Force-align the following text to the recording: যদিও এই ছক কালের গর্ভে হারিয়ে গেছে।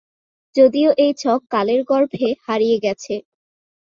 যদিও 0.55 0.89
এই 0.97 1.11
ছক 1.17 1.41
কালের 1.49 1.81
গর্ভে 1.83 2.27
হারিয়ে 2.45 2.77
গেছে। 2.85 3.13